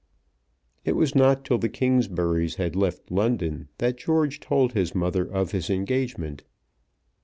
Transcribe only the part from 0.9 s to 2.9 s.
was not till the Kingsburys had